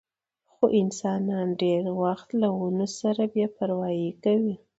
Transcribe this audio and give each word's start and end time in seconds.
خو 0.53 0.65
انسانان 0.81 1.47
ډېر 1.61 1.83
وخت 2.03 2.29
له 2.41 2.47
ونو 2.59 2.87
سره 2.99 3.23
بې 3.33 3.45
پروايي 3.57 4.11
کوي. 4.23 4.55